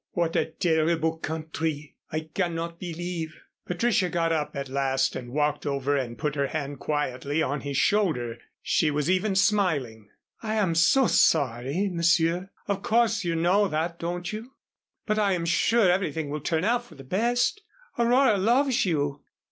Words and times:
"What 0.13 0.35
a 0.35 0.47
terrible 0.47 1.17
country. 1.19 1.95
I 2.11 2.21
cannot 2.21 2.79
believe" 2.79 3.35
Patricia 3.67 4.09
got 4.09 4.31
up 4.31 4.55
at 4.55 4.67
last 4.67 5.15
and 5.15 5.29
walked 5.31 5.63
over 5.67 5.95
and 5.95 6.17
put 6.17 6.33
her 6.33 6.47
hand 6.47 6.79
quietly 6.79 7.43
on 7.43 7.61
his 7.61 7.77
shoulder. 7.77 8.39
She 8.63 8.89
was 8.89 9.11
even 9.11 9.35
smiling. 9.35 10.09
"I 10.41 10.55
am 10.55 10.73
so 10.73 11.05
sorry, 11.05 11.87
Monsieur. 11.87 12.49
Of 12.67 12.81
course 12.81 13.23
you 13.23 13.35
know 13.35 13.67
that, 13.67 13.99
don't 13.99 14.33
you? 14.33 14.53
But 15.05 15.19
I 15.19 15.33
am 15.33 15.45
sure 15.45 15.91
everything 15.91 16.31
will 16.31 16.41
turn 16.41 16.63
out 16.65 16.83
for 16.83 16.95
the 16.95 17.03
best. 17.03 17.61
Aurora 17.99 18.39
loves 18.39 18.85
you. 18.87 19.21